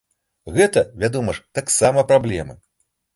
[0.55, 2.57] Гэта, вядома ж, таксама праблема.